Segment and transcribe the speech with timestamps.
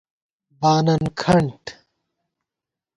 [0.61, 1.63] بانَن کھنٹ